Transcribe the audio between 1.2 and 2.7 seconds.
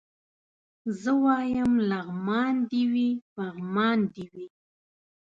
وايم لغمان